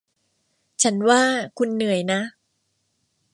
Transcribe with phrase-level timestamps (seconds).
[0.83, 1.21] ฉันว่า
[1.57, 2.21] คุณเหนื่อยนะ